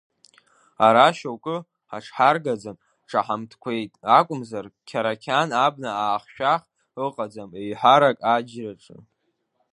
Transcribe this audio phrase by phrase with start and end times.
[0.85, 1.55] Ара шьоукы
[1.91, 2.77] ҳаҽҳаргаӡан
[3.09, 6.61] ҿаҳамҭқәеит акәымзар, Қьарақьан абна аахшәах
[7.05, 8.97] ыҟаӡам, еиҳарак аџьраҿы…